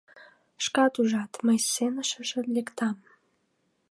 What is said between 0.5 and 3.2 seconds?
—Шкат ужат: мый сеҥышыш лектынам.